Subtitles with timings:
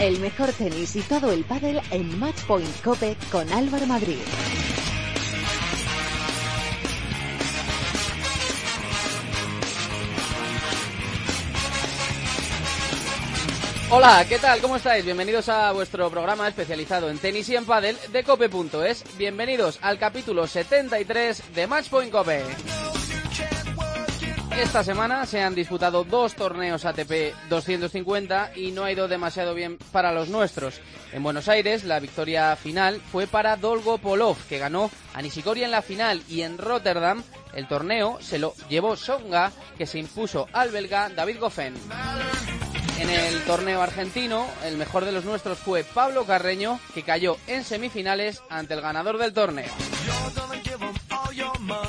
[0.00, 4.16] El mejor tenis y todo el pádel en Matchpoint Cope con Álvaro Madrid.
[13.90, 14.62] Hola, ¿qué tal?
[14.62, 15.04] ¿Cómo estáis?
[15.04, 19.04] Bienvenidos a vuestro programa especializado en tenis y en pádel de cope.es.
[19.18, 22.42] Bienvenidos al capítulo 73 de Matchpoint Cope.
[24.60, 29.78] Esta semana se han disputado dos torneos ATP 250 y no ha ido demasiado bien
[29.90, 30.80] para los nuestros.
[31.12, 35.80] En Buenos Aires, la victoria final fue para Dolgopolov, que ganó a Nishikori en la
[35.80, 41.08] final, y en Rotterdam, el torneo se lo llevó Songa, que se impuso al belga
[41.08, 41.74] David Goffin.
[43.00, 47.64] En el torneo argentino, el mejor de los nuestros fue Pablo Carreño, que cayó en
[47.64, 49.72] semifinales ante el ganador del torneo.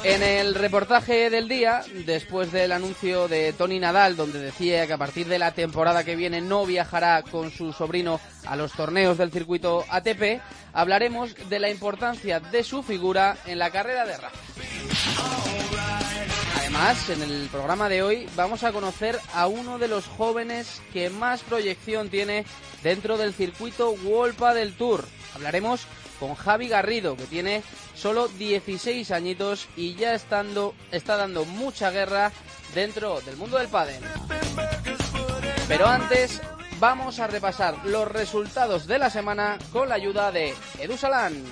[0.03, 4.97] En el reportaje del día, después del anuncio de Tony Nadal, donde decía que a
[4.97, 9.31] partir de la temporada que viene no viajará con su sobrino a los torneos del
[9.31, 10.41] circuito ATP,
[10.73, 14.37] hablaremos de la importancia de su figura en la carrera de Rafa.
[16.57, 21.11] Además, en el programa de hoy vamos a conocer a uno de los jóvenes que
[21.11, 22.45] más proyección tiene
[22.81, 25.05] dentro del circuito Wolpa del Tour.
[25.35, 25.85] Hablaremos
[26.21, 27.63] con Javi Garrido, que tiene
[27.95, 32.31] solo 16 añitos y ya estando, está dando mucha guerra
[32.75, 34.03] dentro del mundo del pádel.
[35.67, 36.39] Pero antes
[36.79, 41.51] vamos a repasar los resultados de la semana con la ayuda de Edu Salán.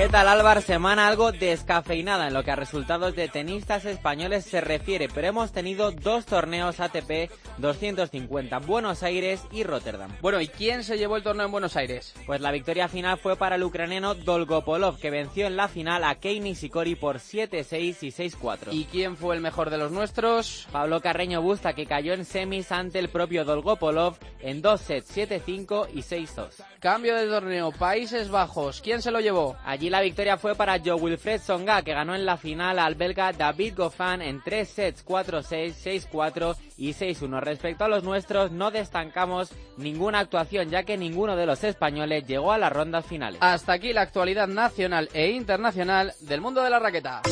[0.00, 0.62] ¿Qué tal Álvaro?
[0.62, 5.52] Semana algo descafeinada en lo que a resultados de tenistas españoles se refiere, pero hemos
[5.52, 7.30] tenido dos torneos ATP
[7.60, 10.10] 250, Buenos Aires y Rotterdam.
[10.20, 12.14] Bueno, ¿y quién se llevó el torneo en Buenos Aires?
[12.26, 16.14] Pues la victoria final fue para el ucraniano Dolgopolov, que venció en la final a
[16.16, 18.68] Kei Nishikori por 7-6 y 6-4.
[18.72, 20.68] ¿Y quién fue el mejor de los nuestros?
[20.72, 25.88] Pablo Carreño Busta, que cayó en semis ante el propio Dolgopolov en dos sets, 7-5
[25.92, 26.64] y 6-2.
[26.80, 29.56] Cambio de torneo, Países Bajos, ¿quién se lo llevó?
[29.64, 33.32] Allí la victoria fue para Joe Wilfred Songa, que ganó en la final al belga
[33.32, 35.74] David Goffin en tres sets 4-6,
[36.10, 37.40] 6-4 y 6-1.
[37.50, 42.52] Respecto a los nuestros, no destacamos ninguna actuación, ya que ninguno de los españoles llegó
[42.52, 43.40] a las rondas finales.
[43.42, 47.22] Hasta aquí la actualidad nacional e internacional del mundo de la raqueta.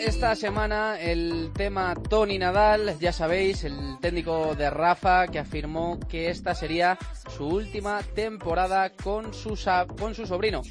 [0.00, 6.30] Esta semana el tema Tony Nadal, ya sabéis, el técnico de Rafa que afirmó que
[6.30, 6.98] esta sería
[7.36, 10.62] su última temporada con su, sobrino.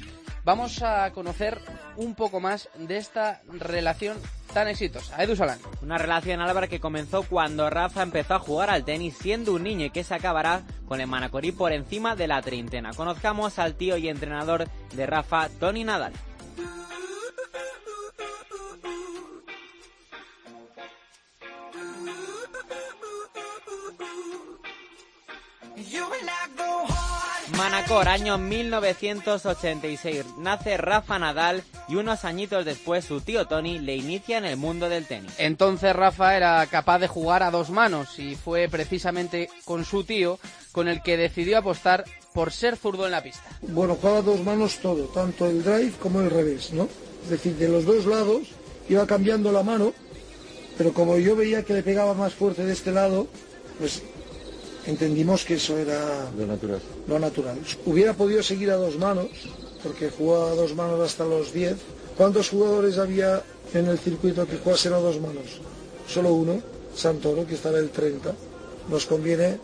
[0.44, 1.60] Vamos a conocer
[1.96, 4.16] un poco más de esta relación
[4.52, 5.22] tan exitosa.
[5.22, 5.58] Edu Solán.
[5.80, 9.86] Una relación, Álvaro, que comenzó cuando Rafa empezó a jugar al tenis siendo un niño
[9.86, 12.92] y que se acabará con el Manacorí por encima de la treintena.
[12.94, 16.12] Conozcamos al tío y entrenador de Rafa, Tony Nadal.
[27.60, 30.24] Manacor, año 1986.
[30.38, 34.88] Nace Rafa Nadal y unos añitos después su tío Tony le inicia en el mundo
[34.88, 35.30] del tenis.
[35.36, 40.38] Entonces Rafa era capaz de jugar a dos manos y fue precisamente con su tío
[40.72, 43.44] con el que decidió apostar por ser zurdo en la pista.
[43.60, 46.88] Bueno, jugaba a dos manos todo, tanto el drive como el revés, ¿no?
[47.24, 48.48] Es decir, de los dos lados
[48.88, 49.92] iba cambiando la mano,
[50.78, 53.26] pero como yo veía que le pegaba más fuerte de este lado,
[53.78, 54.02] pues
[54.86, 56.80] entendimos que eso era lo natural.
[57.06, 57.58] Lo natural.
[57.86, 59.28] Hubiera podido seguir a dos manos,
[59.82, 61.76] porque jugaba a dos manos hasta los 10.
[62.16, 63.42] ¿Cuántos jugadores había
[63.72, 65.60] en el circuito que jugasen a dos manos?
[66.06, 66.60] Solo uno,
[66.94, 68.34] Santoro, que estaba el 30.
[68.88, 69.58] Nos conviene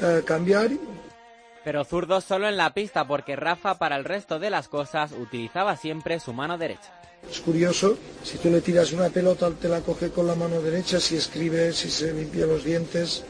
[0.00, 0.70] eh, cambiar.
[1.64, 5.76] Pero zurdo solo en la pista, porque Rafa para el resto de las cosas utilizaba
[5.76, 6.92] siempre su mano derecha.
[7.30, 10.98] Es curioso, si tú le tiras una pelota, te la coge con la mano derecha,
[10.98, 13.24] si escribe, si se limpia los dientes,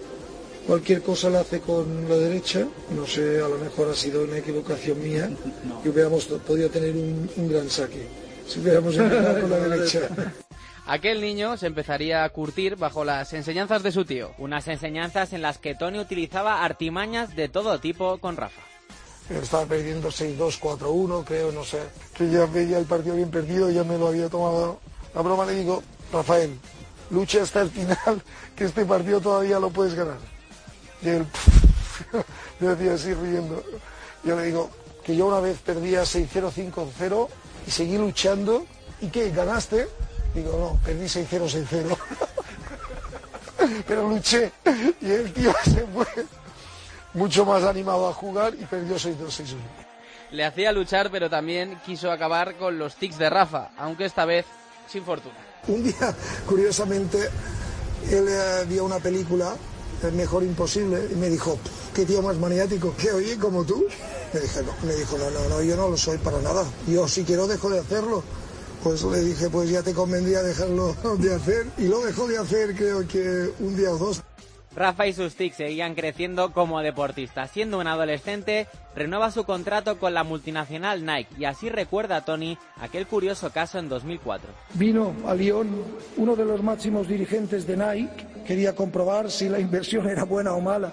[0.66, 2.66] cualquier cosa la hace con la derecha.
[2.90, 5.30] No sé, a lo mejor ha sido una equivocación mía
[5.84, 8.06] y hubiéramos podido tener un, un gran saque
[8.46, 10.00] si hubiéramos empezado con la derecha.
[10.86, 14.32] Aquel niño se empezaría a curtir bajo las enseñanzas de su tío.
[14.38, 18.62] Unas enseñanzas en las que Tony utilizaba artimañas de todo tipo con Rafa.
[19.30, 21.78] estaba perdiendo 6-2, 4-1, creo, no sé.
[22.14, 24.80] Que ya veía el partido bien perdido, ya me lo había tomado.
[25.14, 25.82] La broma le digo,
[26.12, 26.58] Rafael,
[27.10, 28.22] lucha hasta el final,
[28.56, 30.31] que este partido todavía lo puedes ganar.
[31.02, 31.26] Y él,
[32.60, 33.62] me decía así riendo.
[34.24, 34.70] Yo le digo,
[35.04, 37.28] que yo una vez perdía 6-0, 5-0
[37.66, 38.66] y seguí luchando.
[39.00, 39.30] ¿Y qué?
[39.30, 39.88] ¿Ganaste?
[40.34, 41.96] Digo, no, perdí 6-0, 6-0.
[43.86, 44.52] Pero luché
[45.00, 46.06] y el tío se fue
[47.14, 49.56] mucho más animado a jugar y perdió 6-2, 6-1.
[50.30, 54.46] Le hacía luchar, pero también quiso acabar con los tics de Rafa, aunque esta vez
[54.88, 55.34] sin fortuna.
[55.68, 56.14] Un día,
[56.46, 57.28] curiosamente,
[58.10, 59.54] él eh, vio una película,
[60.02, 61.58] El mejor imposible, y me dijo,
[61.94, 63.84] qué tío más maniático, que oye como tú.
[64.32, 66.64] Me, dije, no, me dijo, no, no, no, yo no lo soy para nada.
[66.88, 68.22] Yo si quiero dejo de hacerlo.
[68.82, 71.66] Pues le dije, pues ya te convendría dejarlo de hacer.
[71.78, 74.22] Y lo dejó de hacer creo que un día o dos.
[74.74, 77.50] Rafa y sus tics seguían creciendo como deportistas.
[77.50, 83.06] Siendo un adolescente, renueva su contrato con la multinacional Nike y así recuerda Tony aquel
[83.06, 84.48] curioso caso en 2004.
[84.74, 85.68] Vino a Lyon
[86.16, 90.60] uno de los máximos dirigentes de Nike, quería comprobar si la inversión era buena o
[90.60, 90.92] mala.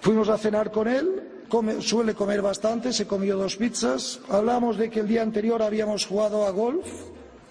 [0.00, 1.22] Fuimos a cenar con él,
[1.80, 6.46] suele comer bastante, se comió dos pizzas, hablamos de que el día anterior habíamos jugado
[6.46, 6.86] a golf.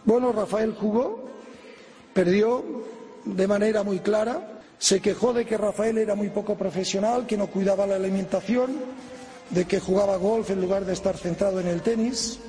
[0.06, 1.30] Bueno, Rafael jugó,
[2.14, 2.64] perdió
[3.26, 7.48] de manera muy clara, se quejó de que Rafael era muy poco profesional, que no
[7.48, 8.76] cuidaba la alimentación,
[9.50, 12.40] de que jugaba golf en lugar de estar centrado en el tenis.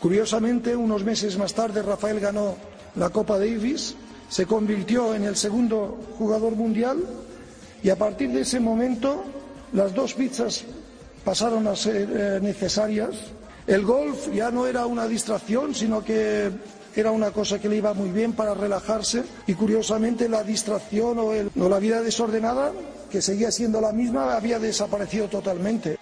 [0.00, 2.56] Curiosamente, unos meses más tarde, Rafael ganó
[2.96, 3.94] la Copa Davis,
[4.28, 6.98] se convirtió en el segundo jugador mundial
[7.82, 9.24] y a partir de ese momento
[9.72, 10.64] las dos pizzas
[11.24, 13.10] pasaron a ser eh, necesarias.
[13.66, 16.50] El golf ya no era una distracción, sino que
[16.96, 21.68] era una cosa que le iba muy bien para relajarse y curiosamente la distracción o,
[21.68, 22.72] la vida desordenada,
[23.10, 25.98] que seguía siendo la misma, había desaparecido totalmente.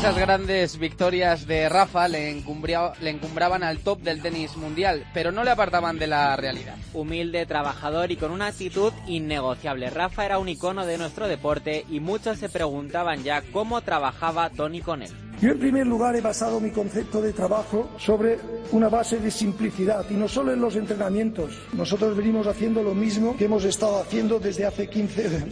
[0.00, 5.30] Esas grandes victorias de Rafa le, encumbria- le encumbraban al top del tenis mundial, pero
[5.30, 6.76] no le apartaban de la realidad.
[6.94, 9.90] Humilde, trabajador y con una actitud innegociable.
[9.90, 14.80] Rafa era un icono de nuestro deporte y muchos se preguntaban ya cómo trabajaba Tony
[14.80, 15.10] con él.
[15.42, 18.38] Yo en primer lugar he basado mi concepto de trabajo sobre
[18.72, 21.58] una base de simplicidad y no solo en los entrenamientos.
[21.74, 25.44] Nosotros venimos haciendo lo mismo que hemos estado haciendo desde hace 15,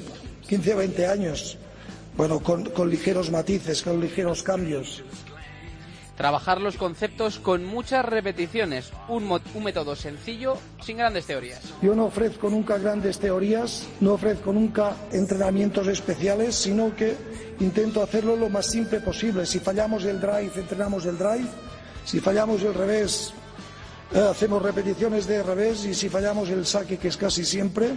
[0.49, 1.59] 15 o 20 años.
[2.19, 5.05] Bueno, con, con ligeros matices, con ligeros cambios.
[6.17, 11.63] Trabajar los conceptos con muchas repeticiones, un, un método sencillo, sin grandes teorías.
[11.81, 17.15] Yo no ofrezco nunca grandes teorías, no ofrezco nunca entrenamientos especiales, sino que
[17.61, 19.47] intento hacerlo lo más simple posible.
[19.47, 21.47] Si fallamos el drive, entrenamos el drive.
[22.05, 23.33] Si fallamos el revés,
[24.15, 25.85] hacemos repeticiones de revés.
[25.85, 27.91] Y si fallamos el saque, que es casi siempre,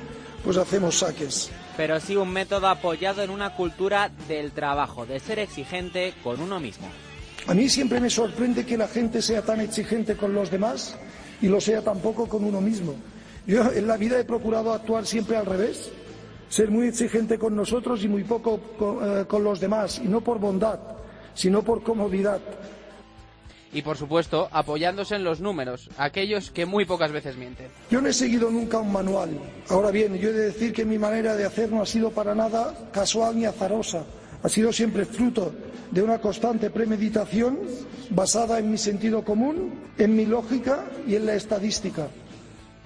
[0.43, 1.49] pues hacemos saques.
[1.77, 6.59] Pero sí un método apoyado en una cultura del trabajo, de ser exigente con uno
[6.59, 6.87] mismo.
[7.47, 10.95] A mí siempre me sorprende que la gente sea tan exigente con los demás
[11.41, 12.93] y lo sea tampoco con uno mismo.
[13.47, 15.89] Yo en la vida he procurado actuar siempre al revés,
[16.49, 20.21] ser muy exigente con nosotros y muy poco con, eh, con los demás, y no
[20.21, 20.79] por bondad,
[21.33, 22.39] sino por comodidad.
[23.73, 27.67] Y por supuesto, apoyándose en los números, aquellos que muy pocas veces mienten.
[27.89, 29.29] Yo no he seguido nunca un manual.
[29.69, 32.35] Ahora bien, yo he de decir que mi manera de hacer no ha sido para
[32.35, 34.03] nada casual ni azarosa.
[34.43, 35.53] Ha sido siempre fruto
[35.91, 37.59] de una constante premeditación
[38.09, 42.07] basada en mi sentido común, en mi lógica y en la estadística.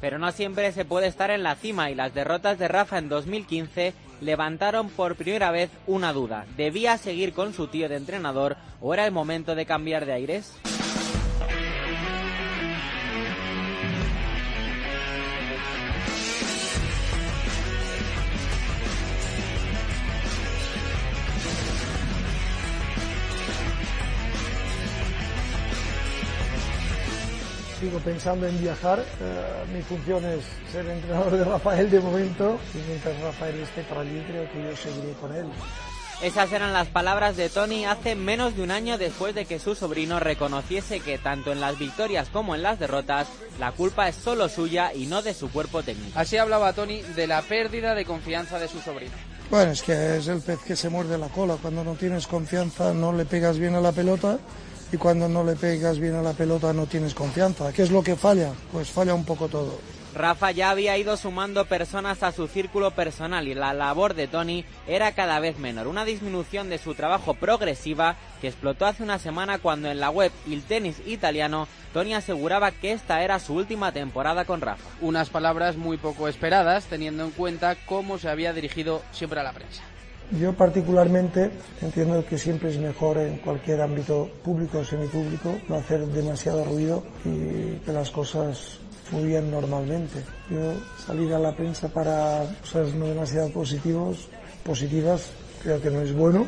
[0.01, 3.10] Pero no siempre se puede estar en la cima y las derrotas de Rafa en
[3.10, 6.46] 2015 levantaron por primera vez una duda.
[6.58, 10.54] ¿Debía seguir con su tío de entrenador o era el momento de cambiar de aires?
[27.86, 28.98] Sigo pensando en viajar.
[29.00, 32.58] Eh, mi función es ser entrenador de Rafael de momento.
[32.74, 35.46] Y mientras Rafael esté por allí, creo que yo seguiré con él.
[36.24, 39.75] Esas eran las palabras de Tony hace menos de un año después de que su
[39.75, 43.27] sobrino reconociese que tanto en las victorias como en las derrotas
[43.60, 46.18] la culpa es solo suya y no de su cuerpo técnico.
[46.18, 49.13] Así hablaba Tony de la pérdida de confianza de su sobrino.
[49.51, 51.58] Bueno, es que es el pez que se muerde la cola.
[51.62, 54.39] Cuando no tienes confianza no le pegas bien a la pelota
[54.96, 57.74] y cuando no le pegas bien a la pelota no tienes confianza.
[57.74, 58.54] ¿Qué es lo que falla?
[58.72, 59.78] Pues falla un poco todo.
[60.16, 64.64] Rafa ya había ido sumando personas a su círculo personal y la labor de Tony
[64.88, 69.60] era cada vez menor, una disminución de su trabajo progresiva que explotó hace una semana
[69.60, 74.46] cuando en la web Il Tenis Italiano Tony aseguraba que esta era su última temporada
[74.46, 74.90] con Rafa.
[75.02, 79.52] Unas palabras muy poco esperadas teniendo en cuenta cómo se había dirigido siempre a la
[79.52, 79.84] prensa.
[80.32, 81.51] Yo particularmente
[81.82, 87.03] entiendo que siempre es mejor en cualquier ámbito público o semipúblico no hacer demasiado ruido
[87.24, 90.24] y que las cosas fluían normalmente.
[90.50, 90.74] Yo
[91.05, 94.27] salir a la prensa para cosas no demasiado positivos,
[94.63, 95.29] positivas
[95.62, 96.48] creo que no es bueno.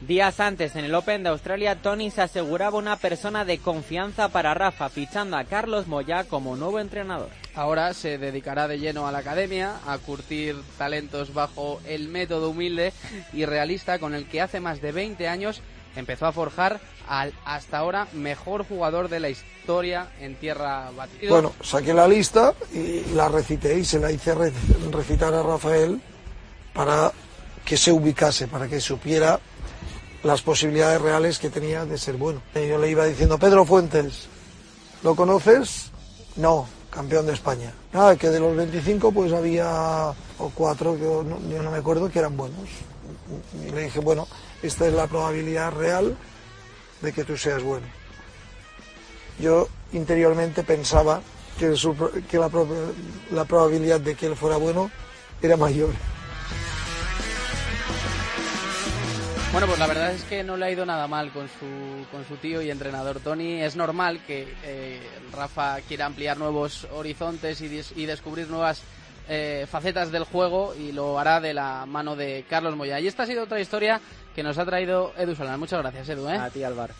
[0.00, 4.52] Días antes, en el Open de Australia, Tony se aseguraba una persona de confianza para
[4.52, 7.41] Rafa, fichando a Carlos Moya como nuevo entrenador.
[7.54, 12.92] Ahora se dedicará de lleno a la academia, a curtir talentos bajo el método humilde
[13.32, 15.60] y realista con el que hace más de 20 años
[15.94, 21.30] empezó a forjar al hasta ahora mejor jugador de la historia en tierra batida.
[21.30, 24.34] Bueno, saqué la lista y la recité y se la hice
[24.90, 26.00] recitar a Rafael
[26.72, 27.12] para
[27.64, 29.38] que se ubicase, para que supiera
[30.22, 32.42] las posibilidades reales que tenía de ser bueno.
[32.54, 34.28] Yo le iba diciendo, Pedro Fuentes,
[35.02, 35.90] ¿lo conoces?
[36.36, 37.72] No, campeón de España.
[37.92, 42.18] Nada, que de los 25 pues había o cuatro, que yo no, me acuerdo, que
[42.18, 42.68] eran buenos.
[43.66, 44.28] Y le dije, bueno,
[44.62, 46.16] esta es la probabilidad real
[47.00, 47.86] de que tú seas bueno.
[49.40, 51.22] Yo interiormente pensaba
[51.58, 51.74] que,
[53.30, 54.90] la probabilidad de que él fuera bueno
[55.40, 55.90] era mayor.
[59.52, 62.24] Bueno, pues la verdad es que no le ha ido nada mal con su, con
[62.26, 63.60] su tío y entrenador Tony.
[63.60, 64.98] Es normal que eh,
[65.30, 68.80] Rafa quiera ampliar nuevos horizontes y, descubrir nuevas
[69.28, 72.98] eh, facetas del juego y lo hará de la mano de Carlos Moya.
[72.98, 74.00] Y esta ha sido otra historia
[74.34, 75.60] que nos ha traído Edu Solán.
[75.60, 76.30] Muchas gracias, Edu.
[76.30, 76.36] ¿eh?
[76.38, 76.94] A ti, Álvaro.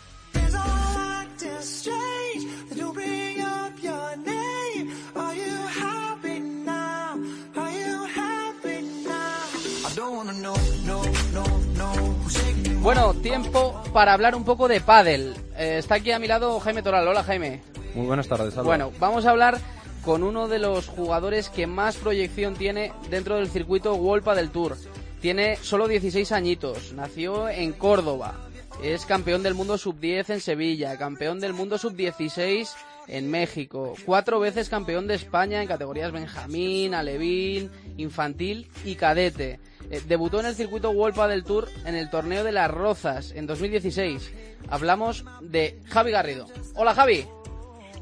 [12.83, 15.33] Bueno, tiempo para hablar un poco de pádel.
[15.55, 17.07] Eh, está aquí a mi lado Jaime Toral.
[17.07, 17.61] Hola, Jaime.
[17.95, 18.53] Muy buenas tardes.
[18.55, 19.57] Bueno, vamos a hablar
[20.03, 24.75] con uno de los jugadores que más proyección tiene dentro del circuito World del Tour.
[25.21, 28.35] Tiene solo 16 añitos, nació en Córdoba,
[28.83, 32.69] es campeón del mundo sub-10 en Sevilla, campeón del mundo sub-16
[33.07, 39.61] en México, cuatro veces campeón de España en categorías Benjamín, Alevín, Infantil y Cadete.
[39.91, 43.47] Eh, debutó en el circuito World del Tour en el torneo de las Rozas en
[43.47, 44.61] 2016.
[44.69, 46.45] Hablamos de Javi Garrido.
[46.75, 47.27] Hola Javi.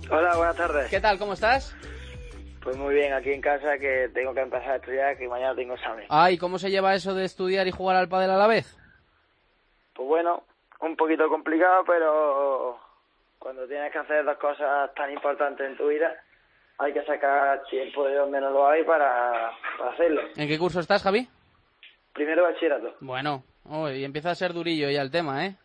[0.09, 0.89] Hola, buenas tardes.
[0.89, 1.17] ¿Qué tal?
[1.17, 1.75] ¿Cómo estás?
[2.63, 5.73] Pues muy bien, aquí en casa que tengo que empezar a estudiar, que mañana tengo
[5.73, 6.05] examen.
[6.09, 8.77] Ah, ¿y cómo se lleva eso de estudiar y jugar al pádel a la vez?
[9.95, 10.43] Pues bueno,
[10.81, 12.79] un poquito complicado, pero
[13.39, 16.13] cuando tienes que hacer dos cosas tan importantes en tu vida,
[16.77, 19.49] hay que sacar tiempo de donde no lo hay para
[19.91, 20.21] hacerlo.
[20.35, 21.27] ¿En qué curso estás, Javi?
[22.13, 22.95] Primero bachillerato.
[22.99, 23.43] Bueno,
[23.93, 25.55] y empieza a ser durillo ya el tema, ¿eh?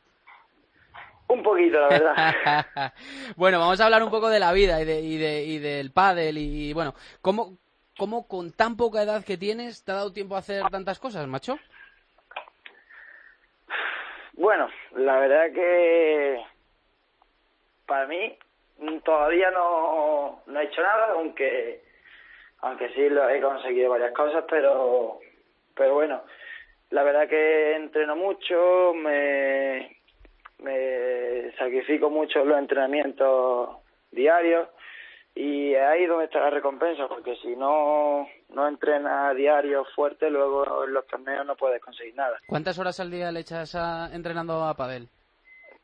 [1.28, 2.92] Un poquito, la verdad.
[3.36, 5.90] bueno, vamos a hablar un poco de la vida y, de, y, de, y del
[5.90, 7.58] pádel y, bueno, ¿cómo,
[7.98, 11.26] ¿cómo con tan poca edad que tienes te ha dado tiempo a hacer tantas cosas,
[11.26, 11.58] macho?
[14.34, 16.44] Bueno, la verdad que
[17.86, 18.38] para mí
[19.04, 21.82] todavía no, no he hecho nada, aunque
[22.60, 25.18] aunque sí lo he conseguido varias cosas, pero
[25.76, 26.23] pero bueno,
[26.90, 30.00] la verdad que entreno mucho, me,
[30.59, 33.76] me sacrifico mucho los entrenamientos
[34.11, 34.68] diarios
[35.35, 40.85] y ahí es donde está la recompensa, porque si no, no entrenas diario fuerte, luego
[40.85, 42.38] en los torneos no puedes conseguir nada.
[42.47, 45.11] ¿Cuántas horas al día le echas a, entrenando a padel?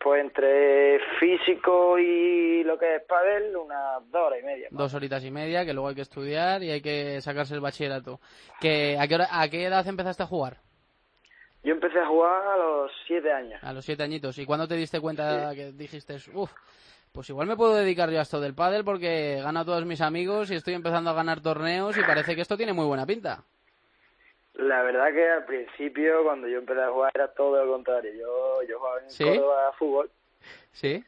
[0.02, 4.68] Pues entre físico y lo que es padel, unas dos horas y media.
[4.70, 8.18] Dos horitas y media, que luego hay que estudiar y hay que sacarse el bachillerato.
[8.60, 10.56] ¿Que, a, qué ¿A qué edad empezaste a jugar?
[11.62, 13.62] Yo empecé a jugar a los siete años.
[13.62, 14.36] A los siete añitos.
[14.38, 16.52] ¿Y cuándo te diste cuenta que dijiste, uff,
[17.12, 20.00] pues igual me puedo dedicar yo a esto del pádel porque gano a todos mis
[20.00, 23.44] amigos y estoy empezando a ganar torneos y parece que esto tiene muy buena pinta?
[24.54, 28.12] La verdad que al principio, cuando yo empecé a jugar, era todo lo contrario.
[28.12, 30.10] Yo, yo jugaba en Córdoba fútbol.
[30.72, 31.04] Sí.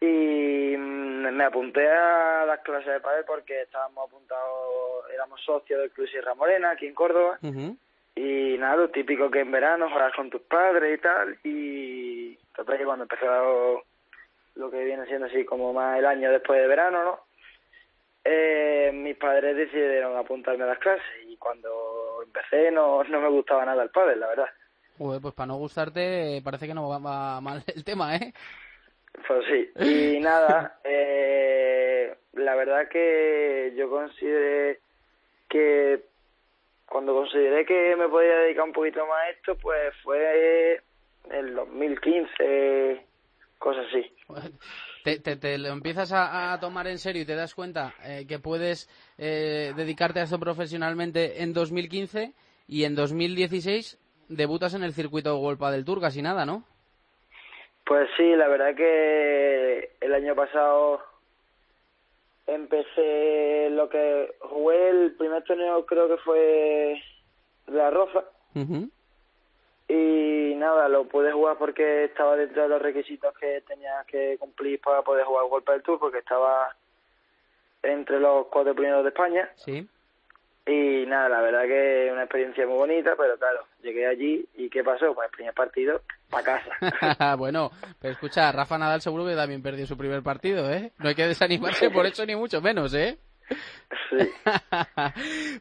[0.00, 5.90] Y mm, me apunté a las clases de pádel porque estábamos apuntados, éramos socios del
[5.90, 7.38] Club Sierra Morena, aquí en Córdoba.
[8.16, 11.38] Y nada, lo típico que en verano juegas con tus padres y tal.
[11.42, 13.26] Y total que cuando empecé
[14.54, 17.20] lo que viene siendo así como más el año después de verano, ¿no?
[18.24, 23.66] Eh, mis padres decidieron apuntarme a las clases y cuando empecé no, no me gustaba
[23.66, 24.48] nada el pádel, la verdad.
[24.96, 28.32] pues para no gustarte parece que no va mal el tema, ¿eh?
[29.26, 34.80] Pues sí, y nada, eh, la verdad que yo consideré
[35.48, 36.04] que
[36.86, 40.80] cuando consideré que me podía dedicar un poquito más a esto, pues fue
[41.30, 43.04] el 2015,
[43.58, 44.13] cosas así.
[45.04, 48.24] Te, te, te lo empiezas a, a, tomar en serio y te das cuenta eh,
[48.26, 48.88] que puedes
[49.18, 52.32] eh, dedicarte a esto profesionalmente en 2015
[52.66, 56.64] y en 2016 debutas en el circuito Golpa del Tour, casi nada, ¿no?
[57.84, 61.02] Pues sí, la verdad que el año pasado
[62.46, 67.02] empecé lo que jugué el primer torneo creo que fue
[67.66, 68.24] la Roza
[69.88, 74.80] y nada lo pude jugar porque estaba dentro de los requisitos que tenía que cumplir
[74.80, 76.74] para poder jugar Golpa del Tour porque estaba
[77.82, 79.88] entre los cuatro primeros de España sí
[80.66, 84.82] y nada, la verdad que una experiencia muy bonita, pero claro, llegué allí y ¿qué
[84.82, 85.14] pasó?
[85.14, 87.36] Pues el primer partido, para casa.
[87.36, 87.70] bueno,
[88.00, 90.92] pero escucha, Rafa Nadal seguro que también perdió su primer partido, ¿eh?
[90.98, 93.18] No hay que desanimarse por eso ni mucho menos, ¿eh?
[94.08, 94.32] Sí.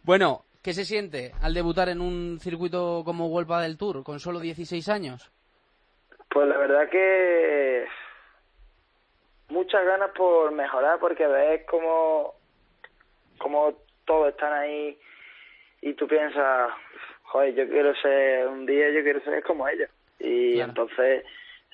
[0.04, 4.40] bueno, ¿qué se siente al debutar en un circuito como Vuelva del Tour con solo
[4.40, 5.32] 16 años?
[6.30, 7.86] Pues la verdad que
[9.50, 12.34] muchas ganas por mejorar porque ves como
[13.38, 13.74] como
[14.06, 14.98] todos están ahí
[15.82, 16.72] y tú piensas,
[17.24, 19.90] joder, yo quiero ser, un día yo quiero ser como ellos.
[20.20, 20.70] Y Claro.
[20.70, 21.26] entonces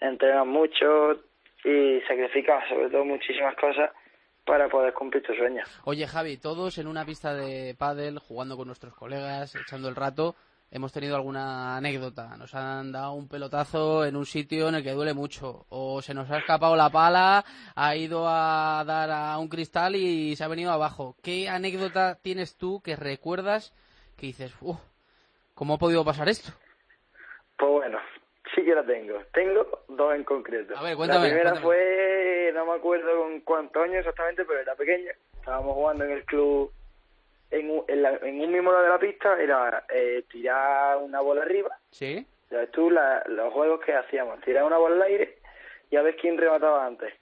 [0.02, 1.22] entrenas mucho
[1.64, 3.92] y sacrificas sobre todo muchísimas cosas
[4.50, 5.70] para poder cumplir tus sueños.
[5.84, 10.36] Oye, Javi, todos en una pista de pádel, jugando con nuestros colegas, echando el rato,
[10.72, 12.36] hemos tenido alguna anécdota.
[12.36, 15.68] Nos han dado un pelotazo en un sitio en el que duele mucho.
[15.70, 20.36] O se nos ha escapado la pala, ha ido a dar a un cristal y
[20.36, 21.16] se ha venido abajo.
[21.22, 23.76] ¿Qué anécdota tienes tú que recuerdas
[24.18, 24.80] que dices, uff,
[25.54, 26.52] ¿cómo ha podido pasar esto?
[27.56, 28.00] Pues bueno,
[28.56, 29.20] sí que la tengo.
[29.34, 30.78] Tengo dos en concreto.
[30.78, 31.66] A ver, cuéntame, La primera cuéntame.
[31.66, 35.12] fue, no me acuerdo con cuántos años exactamente, pero era pequeña.
[35.36, 36.72] Estábamos jugando en el club,
[37.52, 41.22] en un, en la- en un mismo lado de la pista, era eh, tirar una
[41.22, 41.78] bola arriba.
[41.92, 42.26] ¿Sí?
[42.50, 44.40] ¿Sabes tú la- los juegos que hacíamos?
[44.42, 45.38] Tirar una bola al aire
[45.92, 47.14] y a ver quién remataba antes.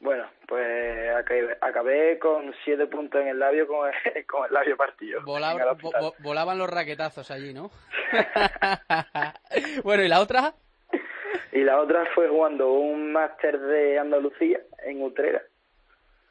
[0.00, 4.76] Bueno, pues acabé, acabé con siete puntos en el labio con el, con el labio
[4.76, 5.22] partido.
[5.22, 7.70] Volaba- el vo- volaban los raquetazos allí, ¿no?
[9.84, 10.54] bueno, ¿y la otra?
[11.52, 15.42] Y la otra fue jugando un máster de Andalucía en Utrera.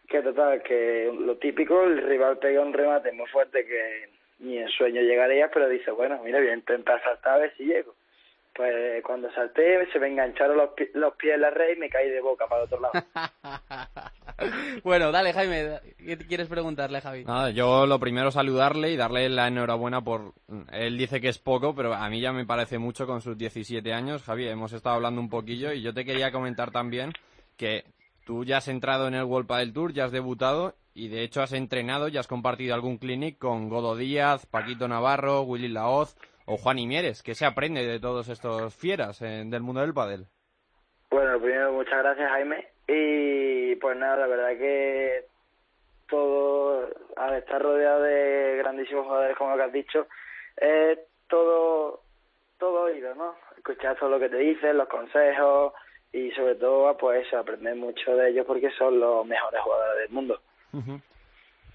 [0.08, 4.70] Que total, que lo típico, el rival pega un remate muy fuerte que ni en
[4.70, 7.95] sueño llegaría, pero dice, bueno, mira, voy a intentar saltar a ver si llego.
[8.56, 11.90] Pues cuando salté se me engancharon los, pi- los pies en la red y me
[11.90, 12.94] caí de boca para el otro lado.
[14.84, 17.26] bueno, dale, Jaime, ¿qué te quieres preguntarle, Javi?
[17.26, 20.34] Nada, yo lo primero saludarle y darle la enhorabuena por...
[20.72, 23.94] Él dice que es poco, pero a mí ya me parece mucho con sus 17
[23.94, 24.24] años.
[24.24, 27.12] Javi, hemos estado hablando un poquillo y yo te quería comentar también
[27.58, 27.84] que
[28.26, 31.42] tú ya has entrado en el World Padel Tour, ya has debutado y de hecho
[31.42, 36.58] has entrenado y has compartido algún clinic con Godo Díaz, Paquito Navarro, Willy Laoz o
[36.58, 37.24] Juan Imieres.
[37.24, 40.28] ¿Qué se aprende de todos estos fieras eh, del mundo del pádel?
[41.10, 45.26] Bueno, primero muchas gracias Jaime y pues nada, la verdad que
[46.08, 50.08] todo, al estar rodeado de grandísimos jugadores como lo que has dicho,
[50.58, 52.02] es todo,
[52.60, 53.36] todo oído, ¿no?
[53.58, 55.74] Escuchar todo lo que te dicen, los consejos
[56.12, 60.40] y sobre todo pues aprender mucho de ellos porque son los mejores jugadores del mundo.
[60.74, 61.00] Ujú.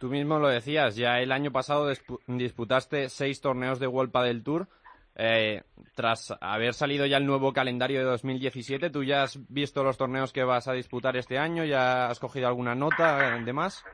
[0.00, 4.42] Tú mismo lo decías, ya el año pasado dispu- disputaste seis torneos de World Padel
[4.42, 4.66] Tour.
[5.14, 5.60] Eh,
[5.94, 10.32] tras haber salido ya el nuevo calendario de 2017, ¿tú ya has visto los torneos
[10.32, 11.64] que vas a disputar este año?
[11.64, 13.84] ¿Ya has cogido alguna nota de más?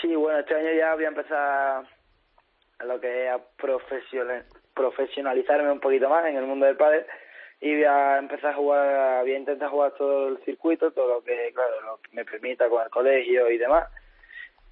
[0.00, 1.84] Sí, bueno, este año ya voy a empezar
[2.78, 7.04] a lo que es a profesional- profesionalizarme un poquito más en el mundo del pádel
[7.60, 11.22] y voy a empezar a jugar, voy a intentar jugar todo el circuito, todo lo
[11.22, 13.86] que, claro, lo que me permita con el colegio y demás.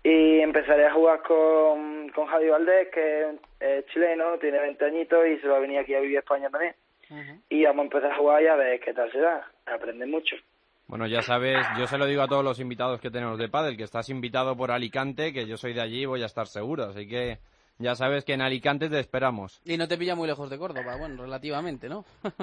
[0.02, 5.38] Y empezaré a jugar con, con Javi Valdés, que es chileno, tiene 20 añitos y
[5.38, 6.74] se va a venir aquí a vivir a España también.
[7.48, 9.50] Y vamos a empezar a jugar y a ver qué tal se da.
[9.66, 10.36] Aprender mucho.
[10.86, 13.76] Bueno, ya sabes, yo se lo digo a todos los invitados que tenemos de pádel,
[13.76, 16.84] que estás invitado por Alicante, que yo soy de allí y voy a estar seguro.
[16.84, 17.38] Así que
[17.78, 19.60] ya sabes que en Alicante te esperamos.
[19.64, 22.04] Y no te pilla muy lejos de Córdoba, bueno, relativamente, ¿no?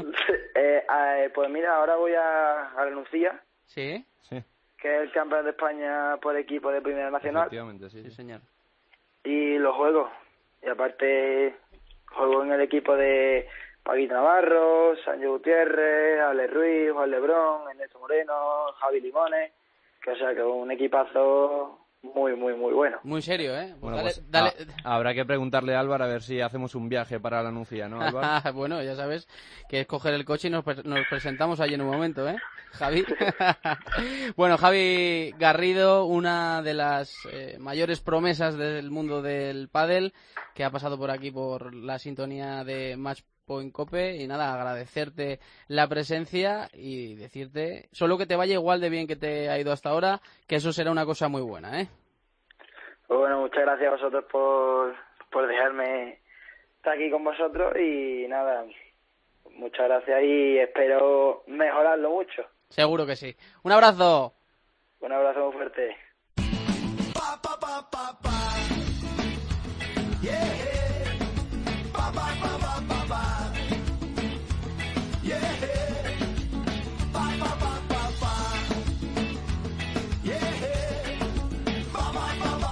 [0.60, 4.44] Eh, eh, pues mira, ahora voy a, a la Nucía, sí, Sí,
[4.82, 7.44] que es el campeón de España por equipo de Primera Nacional.
[7.44, 8.10] efectivamente, sí.
[8.12, 8.42] señor.
[9.24, 10.10] y lo juego.
[10.62, 11.56] Y aparte
[12.12, 13.48] juego en el equipo de
[13.84, 19.52] Paquito Navarro, Sancho Gutiérrez, Ale Ruiz, Juan Lebrón, Ernesto Moreno, Javi Limones,
[20.02, 22.98] que o sea que un equipazo muy, muy, muy bueno.
[23.04, 23.70] Muy serio, ¿eh?
[23.72, 26.76] Pues Bueno, dale- pues dale- a- habrá que preguntarle a Álvaro a ver si hacemos
[26.76, 28.28] un viaje para la Nucía, ¿no, Álvaro?
[28.58, 29.28] bueno, ya sabes
[29.70, 32.38] que es coger el coche y nos, nos presentamos allí en un momento, ¿eh?
[32.74, 33.06] Javi.
[34.36, 40.14] bueno, Javi Garrido, una de las eh, mayores promesas del mundo del pádel,
[40.54, 45.40] que ha pasado por aquí por la sintonía de Match Point Cope y nada, agradecerte
[45.68, 49.72] la presencia y decirte solo que te vaya igual de bien que te ha ido
[49.72, 51.88] hasta ahora, que eso será una cosa muy buena, ¿eh?
[53.08, 54.96] Pues bueno, muchas gracias a vosotros por,
[55.32, 56.20] por dejarme
[56.76, 58.66] estar aquí con vosotros y nada,
[59.56, 62.44] muchas gracias y espero mejorarlo mucho.
[62.70, 63.34] Seguro que sí.
[63.64, 64.34] Un abrazo.
[65.00, 65.96] Un abrazo muy fuerte.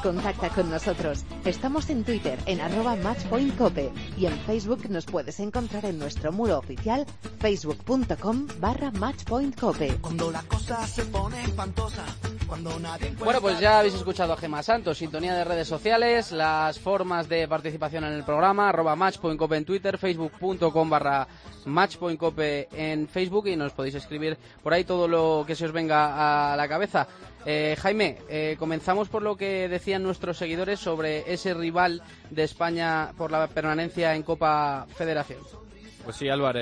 [0.05, 1.25] Contacta con nosotros.
[1.45, 6.59] Estamos en Twitter en arroba matchpointcope y en Facebook nos puedes encontrar en nuestro muro
[6.59, 7.07] oficial
[7.39, 9.97] facebook.com barra matchpointcope.
[10.01, 12.03] Cuando la cosa se pone espantosa,
[12.45, 16.77] cuando nadie Bueno, pues ya habéis escuchado a Gema Santos, sintonía de redes sociales, las
[16.77, 21.27] formas de participación en el programa, arroba matchpointcope en Twitter, facebook.com barra
[21.65, 26.53] matchpointcope en Facebook y nos podéis escribir por ahí todo lo que se os venga
[26.53, 27.07] a la cabeza.
[27.45, 33.11] Eh, Jaime, eh, comenzamos por lo que decían nuestros seguidores sobre ese rival de España
[33.17, 35.64] por la permanencia en Copa Federación.
[36.05, 36.59] Pues sí, Álvaro,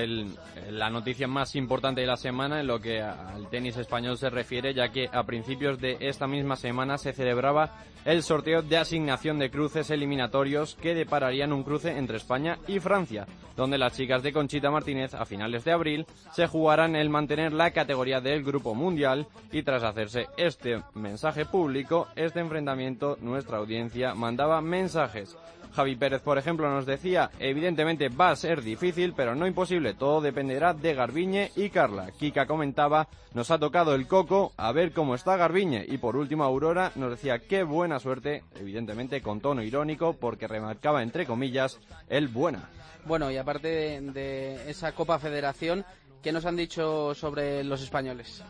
[0.72, 4.74] la noticia más importante de la semana en lo que al tenis español se refiere,
[4.74, 7.74] ya que a principios de esta misma semana se celebraba
[8.06, 13.28] el sorteo de asignación de cruces eliminatorios que depararían un cruce entre España y Francia,
[13.58, 17.72] donde las chicas de Conchita Martínez a finales de abril se jugarán el mantener la
[17.72, 24.62] categoría del Grupo Mundial y tras hacerse este mensaje público, este enfrentamiento, nuestra audiencia mandaba
[24.62, 25.36] mensajes.
[25.76, 30.22] Javi Pérez, por ejemplo, nos decía, evidentemente va a ser difícil, pero no imposible, todo
[30.22, 32.12] dependerá de Garbiñe y Carla.
[32.12, 35.86] Kika comentaba, nos ha tocado el coco, a ver cómo está Garbiñe.
[35.88, 41.02] Y por último, Aurora nos decía, qué buena suerte, evidentemente con tono irónico, porque remarcaba,
[41.02, 42.70] entre comillas, el buena.
[43.06, 45.84] Bueno, y aparte de, de esa Copa Federación,
[46.22, 48.44] ¿qué nos han dicho sobre los españoles?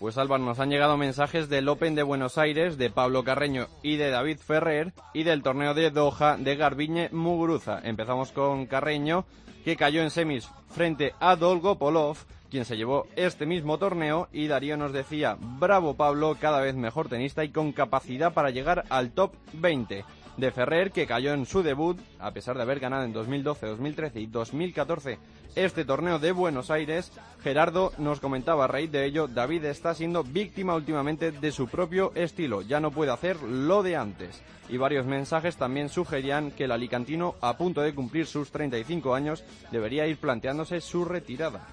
[0.00, 3.96] Pues Álvaro, nos han llegado mensajes del Open de Buenos Aires, de Pablo Carreño y
[3.96, 7.82] de David Ferrer, y del torneo de Doha de Garbiñe Muguruza.
[7.84, 9.26] Empezamos con Carreño,
[9.62, 12.16] que cayó en semis frente a Dolgo Polov,
[12.48, 17.10] quien se llevó este mismo torneo, y Darío nos decía, bravo Pablo, cada vez mejor
[17.10, 20.06] tenista y con capacidad para llegar al top 20.
[20.36, 24.20] De Ferrer, que cayó en su debut, a pesar de haber ganado en 2012, 2013
[24.20, 25.18] y 2014
[25.56, 27.10] este torneo de Buenos Aires,
[27.42, 32.12] Gerardo nos comentaba a raíz de ello, David está siendo víctima últimamente de su propio
[32.14, 34.40] estilo, ya no puede hacer lo de antes.
[34.68, 39.42] Y varios mensajes también sugerían que el alicantino, a punto de cumplir sus 35 años,
[39.72, 41.66] debería ir planteándose su retirada.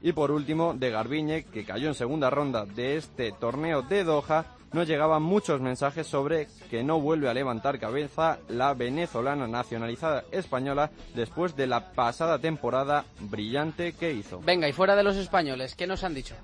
[0.00, 4.55] Y por último, de Garbiñe, que cayó en segunda ronda de este torneo de Doha,
[4.72, 10.90] nos llegaban muchos mensajes sobre que no vuelve a levantar cabeza la venezolana nacionalizada española
[11.14, 14.40] después de la pasada temporada brillante que hizo.
[14.40, 16.34] Venga, y fuera de los españoles, ¿qué nos han dicho?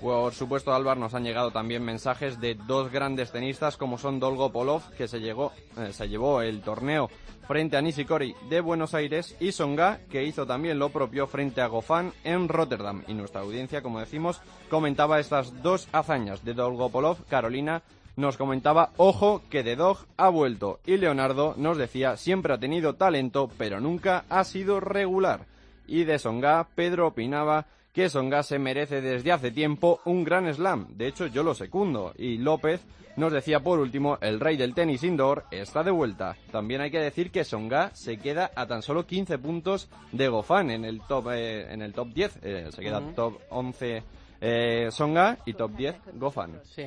[0.00, 4.52] Por supuesto, Álvaro, nos han llegado también mensajes de dos grandes tenistas como son Dolgo
[4.52, 7.08] Polov, que se, llegó, eh, se llevó el torneo
[7.46, 11.68] frente a Nishikori de Buenos Aires, y Songa, que hizo también lo propio frente a
[11.68, 13.04] Gofán en Rotterdam.
[13.06, 17.24] Y nuestra audiencia, como decimos, comentaba estas dos hazañas de Dolgo Polov.
[17.28, 17.82] Carolina
[18.16, 20.80] nos comentaba, ojo, que de Dog ha vuelto.
[20.86, 25.46] Y Leonardo nos decía, siempre ha tenido talento, pero nunca ha sido regular.
[25.86, 30.86] Y de Songa, Pedro opinaba que Songa se merece desde hace tiempo un gran slam.
[30.98, 32.12] De hecho, yo lo secundo.
[32.18, 32.82] Y López
[33.16, 36.36] nos decía por último, el rey del tenis indoor está de vuelta.
[36.52, 40.70] También hay que decir que Songa se queda a tan solo 15 puntos de Gofán
[40.70, 42.38] en el top, eh, en el top 10.
[42.42, 43.12] Eh, se queda Ujú.
[43.14, 44.02] top 11
[44.42, 46.60] eh, Songa y top 10 Gofán.
[46.64, 46.82] Sí.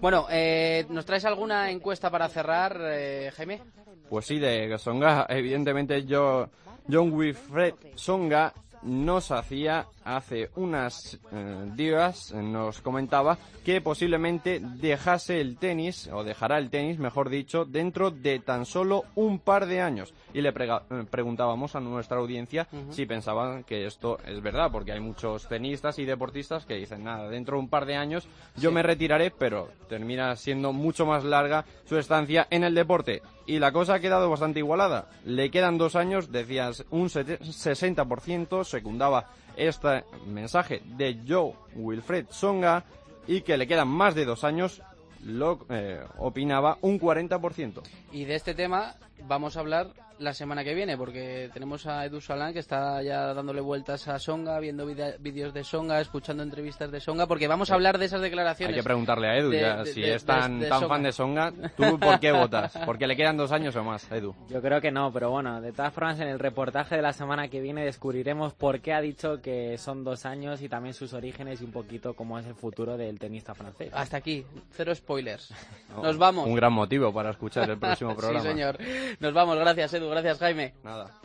[0.00, 3.62] Bueno, eh, ¿nos traes alguna encuesta para cerrar, eh, Jaime?
[4.08, 6.48] Pues sí, de Songa, evidentemente yo,
[6.90, 15.40] John Wilfred Songa nos hacía hace unas eh, días, eh, nos comentaba que posiblemente dejase
[15.40, 19.80] el tenis, o dejará el tenis, mejor dicho, dentro de tan solo un par de
[19.80, 20.14] años.
[20.32, 25.00] Y le eh, preguntábamos a nuestra audiencia si pensaban que esto es verdad, porque hay
[25.00, 28.74] muchos tenistas y deportistas que dicen, nada, dentro de un par de años yo Sí.
[28.74, 33.22] me retiraré, pero termina siendo mucho más larga su estancia en el deporte.
[33.50, 35.08] Y la cosa ha quedado bastante igualada.
[35.24, 42.84] Le quedan dos años, decías un sete- 60%, secundaba este mensaje de Joe Wilfred Songa,
[43.26, 44.82] y que le quedan más de dos años,
[45.24, 47.82] lo eh, opinaba un 40%.
[48.12, 48.94] Y de este tema
[49.26, 49.88] vamos a hablar
[50.20, 54.18] la semana que viene, porque tenemos a Edu Salán que está ya dándole vueltas a
[54.18, 58.20] Songa, viendo vídeos de Songa, escuchando entrevistas de Songa, porque vamos a hablar de esas
[58.20, 58.74] declaraciones.
[58.76, 60.80] Hay que preguntarle a Edu, de- ya, de- si de- es tan, de- de tan
[60.80, 60.94] Songa.
[60.94, 62.78] fan de Songa, ¿tú por qué votas?
[62.84, 64.34] Porque le quedan dos años o más, Edu.
[64.48, 67.48] Yo creo que no, pero bueno, de todas formas en el reportaje de la semana
[67.48, 71.60] que viene descubriremos por qué ha dicho que son dos años y también sus orígenes
[71.62, 73.90] y un poquito cómo es el futuro del tenista francés.
[73.94, 75.52] Hasta aquí, cero spoilers.
[76.02, 76.46] Nos vamos.
[76.46, 78.40] Un gran motivo para escuchar el próximo programa.
[78.42, 78.78] Sí, señor.
[79.18, 79.56] Nos vamos.
[79.58, 80.09] Gracias, Edu.
[80.10, 80.74] Gracias, Jaime.
[80.82, 81.20] Nada.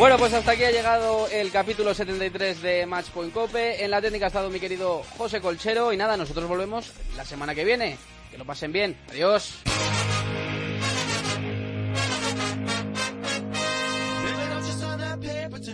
[0.00, 3.84] Bueno, pues hasta aquí ha llegado el capítulo 73 de Matchpoint Cope.
[3.84, 5.92] En la técnica ha estado mi querido José Colchero.
[5.92, 7.98] Y nada, nosotros volvemos la semana que viene.
[8.30, 8.96] Que lo pasen bien.
[9.10, 9.60] Adiós.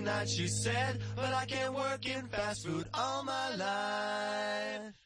[0.06, 1.00] Tonight, she said.
[1.16, 5.05] But I can't work in fast food all my life.